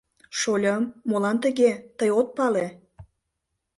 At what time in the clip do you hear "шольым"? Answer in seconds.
0.39-0.83